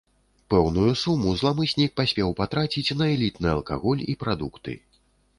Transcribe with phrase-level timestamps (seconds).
[0.51, 4.73] Пэўную суму зламыснік паспеў патраціць на элітны алкаголь і прадукты.